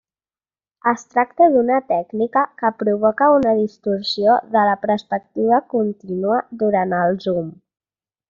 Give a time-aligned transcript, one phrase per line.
[0.91, 7.55] Es tracta d'una tècnica que provoca una distorsió de la perspectiva contínua durant el zoom.